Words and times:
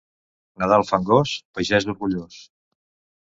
Nadal 0.61 0.85
fangós, 0.91 1.35
pagès 1.59 1.87
orgullós. 1.95 2.39